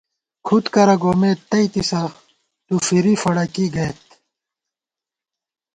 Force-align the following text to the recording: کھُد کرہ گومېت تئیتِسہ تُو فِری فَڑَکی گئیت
کھُد 0.45 0.65
کرہ 0.73 0.95
گومېت 1.01 1.39
تئیتِسہ 1.49 2.01
تُو 2.65 2.75
فِری 2.85 3.13
فَڑَکی 3.21 3.65
گئیت 3.75 4.01